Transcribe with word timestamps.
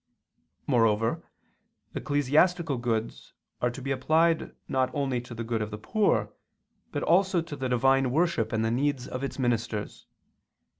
Moreover 0.65 1.21
ecclesiastical 1.93 2.79
goods 2.79 3.33
are 3.61 3.69
to 3.69 3.83
be 3.83 3.91
applied 3.91 4.55
not 4.67 4.89
only 4.95 5.21
to 5.21 5.35
the 5.35 5.43
good 5.43 5.61
of 5.61 5.69
the 5.69 5.77
poor, 5.77 6.33
but 6.91 7.03
also 7.03 7.39
to 7.43 7.55
the 7.55 7.69
divine 7.69 8.09
worship 8.09 8.51
and 8.51 8.65
the 8.65 8.71
needs 8.71 9.07
of 9.07 9.23
its 9.23 9.37
ministers. 9.37 10.07